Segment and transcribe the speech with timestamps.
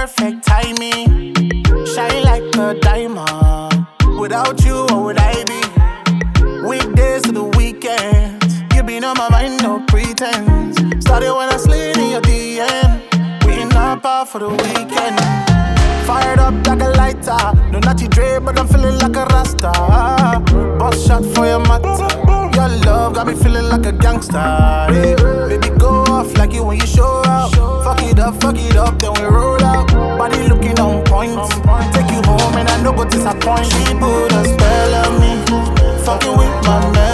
[0.00, 1.34] perfect timing.
[1.84, 3.86] Shine like a diamond.
[4.18, 5.60] Without you, what would I be?
[6.66, 8.42] Weekdays to the weekend,
[8.74, 10.78] You been on my mind, no pretense.
[11.04, 13.44] Started when I slid in your DM.
[13.44, 15.18] Waiting up all for the weekend.
[16.06, 17.70] Fired up like a lighter.
[17.70, 19.70] No natty dre, but I'm feeling like a rasta.
[20.78, 22.09] Boss shot for your matter.
[22.60, 24.34] Your love got me feeling like a gangster.
[24.36, 25.16] Yeah.
[25.48, 27.54] Baby, go off like it when you show up.
[27.84, 29.88] Fuck it up, fuck it up, then we roll out.
[29.88, 31.40] Body looking on point.
[31.94, 33.64] Take you home and I no go disappoint.
[33.64, 36.04] She put a spell on me.
[36.04, 37.09] Fucking with my memory.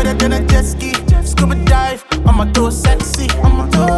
[0.00, 0.92] It in a jet ski.
[1.24, 3.28] Scuba dive, I'ma do it sexy.
[3.42, 3.97] I'ma do it